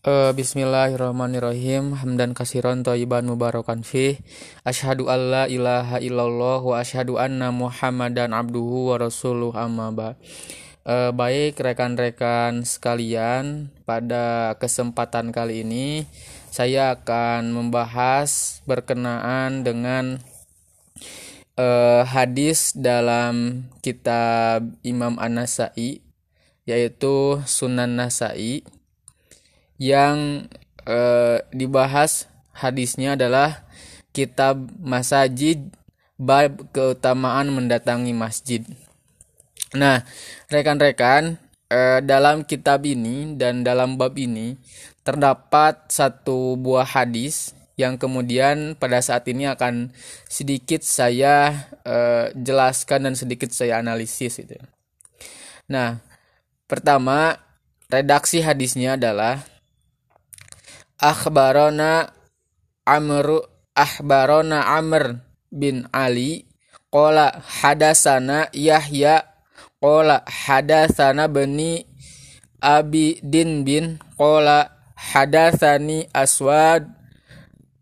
[0.00, 1.92] Uh, Bismillahirrahmanirrahim.
[1.92, 4.16] Hamdan kasiron toyiban mubarakan fi
[4.64, 10.16] Ashadu an la ilaha illallah Wa ashadu anna muhammadan abduhu wa rasuluh amma ba.
[10.88, 16.08] Uh, Baik rekan-rekan sekalian Pada kesempatan kali ini
[16.48, 20.16] Saya akan membahas berkenaan dengan
[21.60, 26.00] uh, Hadis dalam kitab Imam An-Nasai
[26.64, 28.64] Yaitu Sunan Nasai
[29.80, 30.46] yang
[30.84, 33.64] eh, dibahas hadisnya adalah
[34.12, 35.72] kitab masajid
[36.20, 38.60] bab keutamaan mendatangi masjid.
[39.72, 40.04] Nah,
[40.52, 41.40] rekan-rekan,
[41.72, 44.60] eh, dalam kitab ini dan dalam bab ini
[45.00, 49.96] terdapat satu buah hadis yang kemudian pada saat ini akan
[50.28, 54.60] sedikit saya eh, jelaskan dan sedikit saya analisis itu.
[55.72, 56.04] Nah,
[56.68, 57.40] pertama
[57.88, 59.40] redaksi hadisnya adalah
[61.00, 62.12] akhbarona
[62.84, 66.44] Amr akhbarona Amr bin Ali
[66.92, 69.24] qala hadasana Yahya
[69.80, 71.88] qala hadasana bani
[72.60, 76.84] Abi Din bin qala hadasani Aswad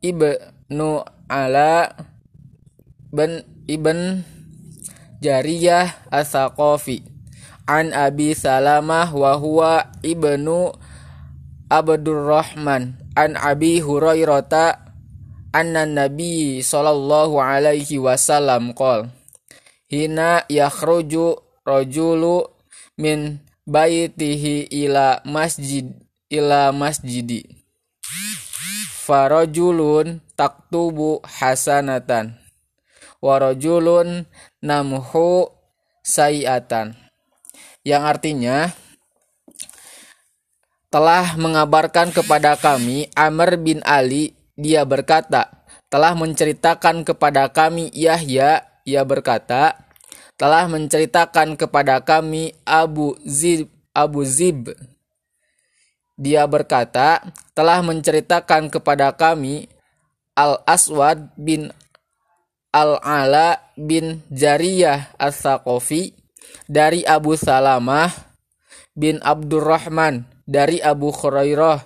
[0.00, 1.92] ibnu Ala
[3.12, 4.24] bin ibn
[5.20, 7.04] Jariyah Asaqafi
[7.68, 10.72] an Abi Salamah wa huwa ibnu
[11.68, 14.80] Abdurrahman an Abi Hurairah
[15.52, 19.12] anna Nabi sallallahu alaihi wasallam qol
[19.92, 21.36] hina yakhruju
[21.68, 22.48] rajulu
[22.96, 25.86] min baitihi ila masjid
[26.32, 27.44] ila masjidi.
[29.02, 32.38] Farajulun taktubu hasanatan
[33.18, 34.24] warajulun
[34.62, 35.50] namhu
[36.06, 36.94] sayiatan
[37.82, 38.70] yang artinya
[40.92, 49.02] telah mengabarkan kepada kami Amr bin Ali dia berkata telah menceritakan kepada kami Yahya ia
[49.08, 49.80] berkata
[50.36, 54.72] telah menceritakan kepada kami Abu Zib Abu Zib.
[56.16, 57.24] Dia berkata
[57.56, 59.68] telah menceritakan kepada kami
[60.36, 61.72] Al Aswad bin
[62.72, 66.16] Al Ala bin Jariyah As-Saqafi
[66.68, 68.12] dari Abu Salamah
[68.96, 71.82] bin Abdurrahman dari Abu Hurairah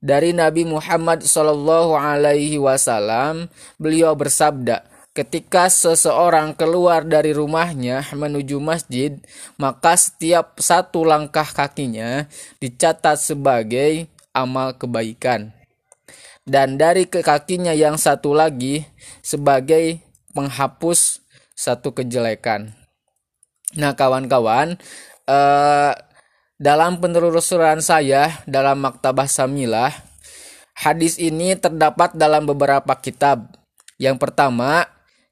[0.00, 9.18] dari Nabi Muhammad Shallallahu Alaihi Wasallam beliau bersabda ketika seseorang keluar dari rumahnya menuju masjid
[9.60, 12.30] maka setiap satu langkah kakinya
[12.62, 15.52] dicatat sebagai amal kebaikan
[16.48, 18.88] dan dari ke kakinya yang satu lagi
[19.20, 20.00] sebagai
[20.32, 21.20] penghapus
[21.54, 22.72] satu kejelekan.
[23.76, 24.80] Nah, kawan-kawan,
[25.28, 25.92] eh,
[26.60, 29.96] dalam penelusuran saya dalam Maktabah Samilah,
[30.76, 33.56] hadis ini terdapat dalam beberapa kitab.
[33.96, 34.84] Yang pertama,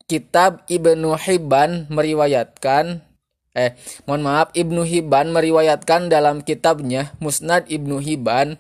[0.08, 3.04] kitab Ibnu Hibban meriwayatkan
[3.52, 3.76] eh
[4.08, 8.56] mohon maaf Ibnu Hibban meriwayatkan dalam kitabnya Musnad Ibnu Hibban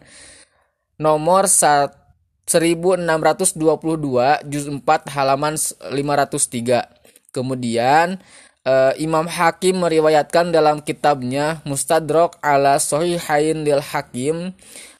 [1.00, 6.98] nomor 1622 juz 4 halaman 503.
[7.28, 8.24] Kemudian
[8.68, 14.52] uh, Imam Hakim meriwayatkan dalam kitabnya Mustadrak ala Sahihain lil Hakim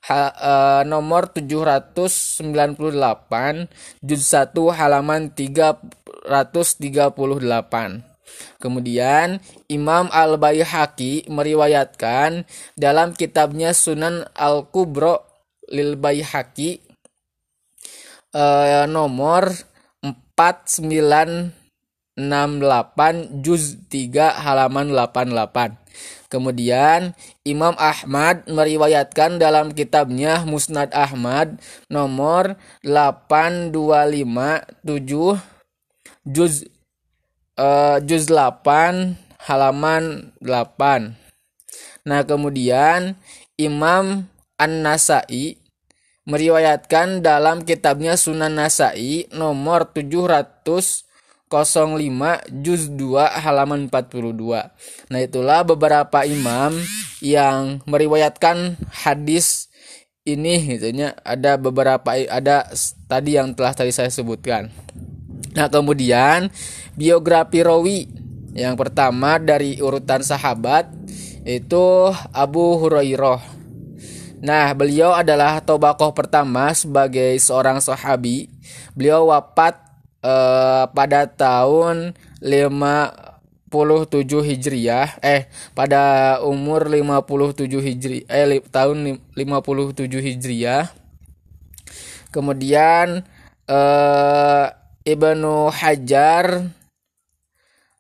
[0.08, 3.68] ha, uh, nomor 798
[4.00, 8.08] juz 1 halaman 338.
[8.60, 12.44] Kemudian Imam Al-Baihaqi meriwayatkan
[12.76, 15.24] dalam kitabnya Sunan Al-Kubro
[15.68, 16.80] lil Baihaqi
[18.36, 19.48] uh, nomor
[20.04, 21.57] 49
[22.18, 25.78] 68 juz 3 halaman 88.
[26.28, 31.56] Kemudian Imam Ahmad meriwayatkan dalam kitabnya Musnad Ahmad
[31.88, 35.40] nomor 8257
[36.28, 36.68] juz
[37.56, 39.16] uh, juz 8
[39.48, 41.16] halaman 8.
[42.04, 43.16] Nah, kemudian
[43.56, 44.28] Imam
[44.60, 45.56] An-Nasai
[46.28, 51.07] meriwayatkan dalam kitabnya Sunan Nasai nomor 700
[51.48, 51.96] 05
[52.60, 54.68] juz 2 halaman 42.
[55.08, 56.76] Nah, itulah beberapa imam
[57.24, 59.68] yang meriwayatkan hadis
[60.28, 62.68] ini gitunya ada beberapa ada
[63.08, 64.68] tadi yang telah tadi saya sebutkan.
[65.56, 66.52] Nah, kemudian
[66.92, 68.12] biografi rawi
[68.52, 70.92] yang pertama dari urutan sahabat
[71.48, 73.56] itu Abu Hurairah.
[74.38, 78.46] Nah, beliau adalah tobakoh pertama sebagai seorang sahabi.
[78.94, 79.87] Beliau wafat
[80.28, 82.12] uh, pada tahun
[82.44, 83.28] 5
[83.68, 86.02] Hijriah eh pada
[86.44, 90.88] umur 57 Hijri eh tahun 57 Hijriah
[92.32, 93.24] kemudian
[93.68, 94.66] eh,
[95.04, 96.68] Ibnu Hajar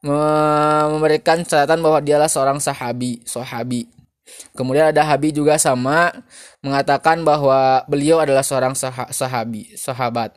[0.04, 3.90] memberikan catatan bahwa dialah seorang sahabi sahabi.
[4.52, 6.12] Kemudian ada Habi juga sama
[6.60, 10.36] mengatakan bahwa beliau adalah seorang sah sahabi sahabat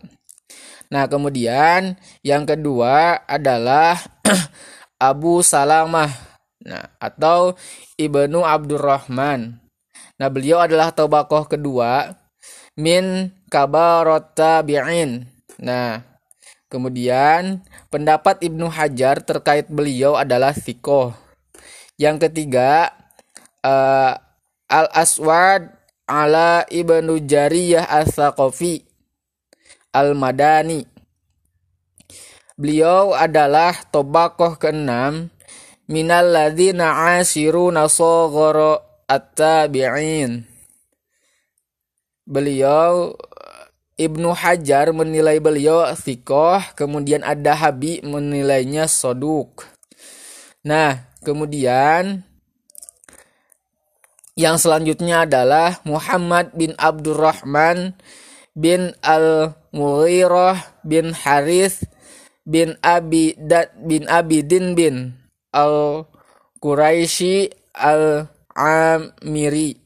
[0.92, 3.96] Nah, kemudian yang kedua adalah
[5.00, 6.12] Abu Salamah.
[6.62, 7.56] Nah, atau
[7.96, 9.58] Ibnu Abdurrahman.
[10.20, 12.12] Nah, beliau adalah tobakoh kedua
[12.76, 15.26] min kabarot tabi'in.
[15.64, 16.04] Nah,
[16.68, 21.16] kemudian pendapat Ibnu Hajar terkait beliau adalah sikoh.
[21.96, 22.92] Yang ketiga,
[23.64, 24.14] uh,
[24.68, 25.72] Al-Aswad
[26.06, 28.91] ala Ibnu Jariyah As-Saqafi
[29.92, 30.88] Al-Madani.
[32.56, 35.32] Beliau adalah tobakoh keenam
[35.92, 40.48] minal ladzina asiru nasogoro at-tabi'in.
[42.24, 43.12] Beliau
[44.00, 49.68] Ibnu Hajar menilai beliau sikoh, kemudian ada Habi menilainya soduk.
[50.66, 52.26] Nah, kemudian
[54.34, 57.94] yang selanjutnya adalah Muhammad bin Abdurrahman
[58.52, 61.88] bin Al-Mughirah bin Harith
[62.44, 65.16] bin Abi Dat bin Abidin bin
[65.56, 69.80] Al-Quraisy Al-Amiri.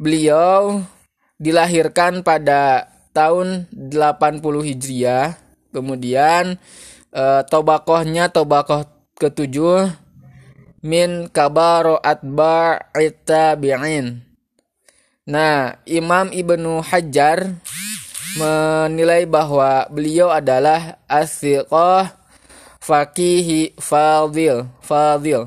[0.00, 0.80] Beliau
[1.36, 5.36] dilahirkan pada tahun 80 Hijriah.
[5.70, 6.58] Kemudian
[7.14, 9.92] e, tobakohnya tobakoh ketujuh
[10.82, 14.29] min kabaro atba'it tabi'in
[15.30, 17.54] Nah, Imam Ibnu Hajar
[18.34, 22.18] menilai bahwa beliau adalah asyiqah
[22.82, 25.46] fakihi fadil fadil.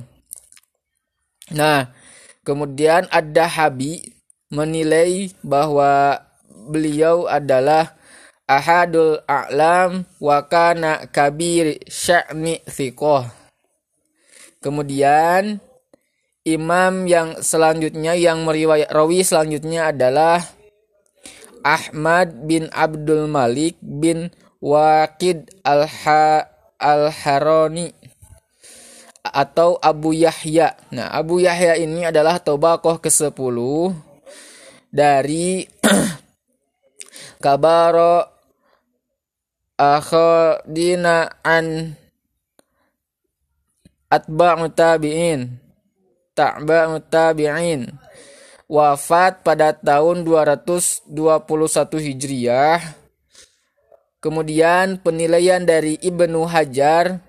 [1.52, 1.92] Nah,
[2.48, 4.08] kemudian ada Habi
[4.48, 6.24] menilai bahwa
[6.72, 7.92] beliau adalah
[8.48, 13.28] ahadul a'lam wa kana kabir sya'ni thiqah.
[14.64, 15.60] Kemudian
[16.44, 20.44] Imam yang selanjutnya yang meriwayat rawi selanjutnya adalah
[21.64, 24.28] Ahmad bin Abdul Malik bin
[24.60, 26.44] Waqid al-Ha
[26.76, 27.96] al-Haroni
[29.24, 30.76] atau Abu Yahya.
[30.92, 33.58] Nah, Abu Yahya ini adalah tobakoh ke-10
[34.92, 35.64] dari
[37.44, 38.20] Kabaro
[39.80, 41.96] Akhadina an
[44.12, 45.63] Atba'u tabi'in
[46.34, 47.94] Ta'ba Tabi'in
[48.66, 51.08] wafat pada tahun 221
[52.02, 52.82] Hijriah.
[54.18, 57.22] Kemudian penilaian dari Ibnu Hajar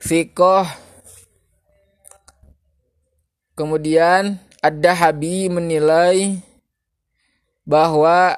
[0.00, 0.64] Fikoh
[3.60, 6.40] Kemudian ada Habi menilai
[7.68, 8.32] bahwa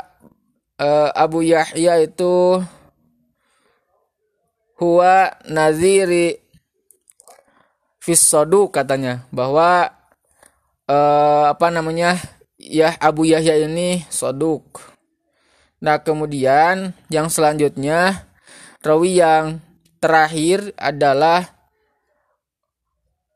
[0.83, 2.59] uh, Abu Yahya itu
[4.83, 6.42] huwa naziri
[8.03, 9.95] Fisodu katanya bahwa
[10.91, 12.19] uh, apa namanya
[12.59, 14.83] ya Abu Yahya ini soduk.
[15.79, 18.27] Nah kemudian yang selanjutnya
[18.83, 19.63] rawi yang
[20.03, 21.47] terakhir adalah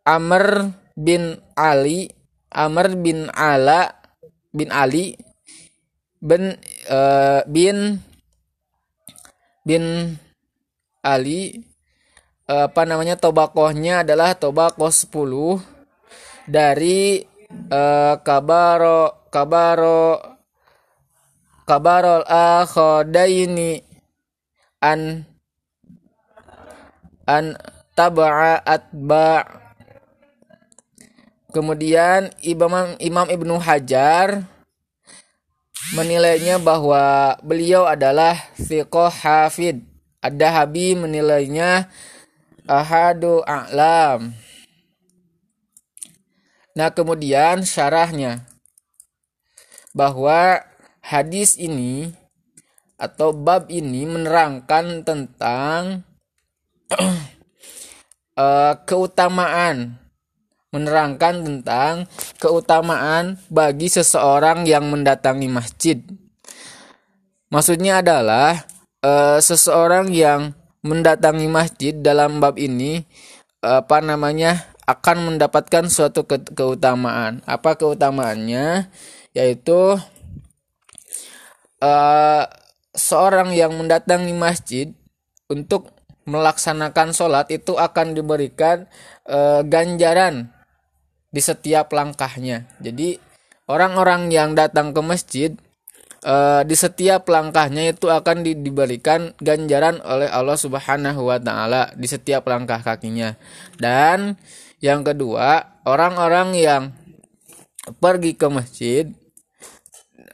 [0.02, 2.10] Amr bin Ali
[2.50, 3.94] Amr bin Ala
[4.50, 5.14] bin Ali
[6.18, 6.58] bin
[6.90, 8.02] uh, bin
[9.62, 10.14] bin
[11.06, 11.62] Ali
[12.46, 15.58] apa namanya tobakohnya adalah tobakoh 10
[16.46, 17.26] dari
[17.74, 20.22] uh, kabaro kabaro
[21.66, 23.82] kabarol akhodaini
[24.78, 25.26] an
[27.26, 27.58] an
[27.98, 29.62] taba'a atba.
[31.50, 34.44] Kemudian Imam Imam Ibnu Hajar
[35.96, 38.92] menilainya bahwa beliau adalah fiqh
[39.24, 39.80] hafid
[40.20, 41.88] ada Habi menilainya
[42.66, 44.34] ahadu a'lam.
[46.76, 48.44] Nah, kemudian syarahnya
[49.96, 50.60] bahwa
[51.00, 52.12] hadis ini
[53.00, 56.04] atau bab ini menerangkan tentang
[58.36, 59.96] uh, keutamaan
[60.76, 62.04] menerangkan tentang
[62.36, 65.96] keutamaan bagi seseorang yang mendatangi masjid.
[67.48, 68.68] Maksudnya adalah
[69.00, 70.52] uh, seseorang yang
[70.86, 73.02] mendatangi masjid dalam bab ini
[73.58, 77.42] apa namanya akan mendapatkan suatu ke keutamaan.
[77.42, 78.86] Apa keutamaannya?
[79.34, 79.98] Yaitu
[81.82, 82.44] uh,
[82.94, 84.94] seorang yang mendatangi masjid
[85.50, 85.92] untuk
[86.26, 88.90] melaksanakan sholat itu akan diberikan
[89.22, 90.50] e, ganjaran
[91.30, 92.66] di setiap langkahnya.
[92.82, 93.14] Jadi
[93.70, 95.54] orang-orang yang datang ke masjid
[96.26, 102.10] e, di setiap langkahnya itu akan di, diberikan ganjaran oleh Allah Subhanahu wa taala di
[102.10, 103.38] setiap langkah kakinya.
[103.78, 104.34] Dan
[104.82, 106.82] yang kedua, orang-orang yang
[108.02, 109.04] pergi ke masjid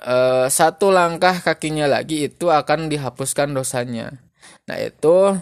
[0.01, 0.17] e,
[0.49, 4.17] satu langkah kakinya lagi itu akan dihapuskan dosanya.
[4.65, 5.37] Nah, itu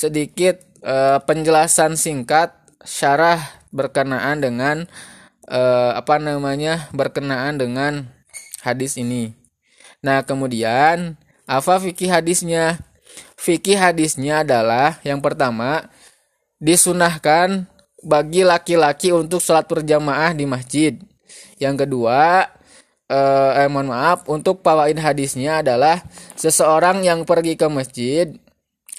[0.00, 4.76] sedikit uh, penjelasan singkat syarah berkenaan dengan
[5.48, 8.08] uh, apa namanya berkenaan dengan
[8.64, 9.39] hadis ini.
[10.00, 12.80] Nah, kemudian apa fikih hadisnya?
[13.36, 15.88] Fikih hadisnya adalah yang pertama
[16.60, 17.68] disunahkan
[18.00, 20.96] bagi laki-laki untuk sholat berjamaah di masjid.
[21.60, 22.48] Yang kedua,
[23.08, 26.00] eh, eh mohon maaf, untuk pawain hadisnya adalah
[26.36, 28.28] seseorang yang pergi ke masjid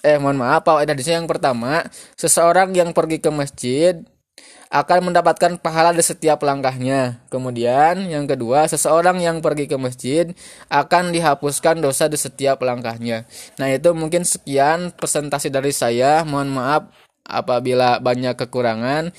[0.01, 1.85] eh mohon maaf Pak hadisnya yang pertama
[2.17, 4.01] seseorang yang pergi ke masjid
[4.71, 7.19] akan mendapatkan pahala di setiap langkahnya.
[7.27, 10.31] Kemudian yang kedua, seseorang yang pergi ke masjid
[10.71, 13.27] akan dihapuskan dosa di setiap langkahnya.
[13.59, 16.23] Nah, itu mungkin sekian presentasi dari saya.
[16.23, 16.81] Mohon maaf
[17.27, 19.11] apabila banyak kekurangan.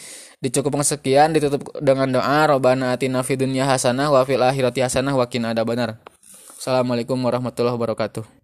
[0.42, 5.28] Dicukupkan sekian ditutup dengan doa Robbana atina fid dunya hasanah wa fil akhirati hasanah wa
[5.30, 6.02] qina adzabannar.
[6.58, 8.41] Assalamualaikum warahmatullahi wabarakatuh.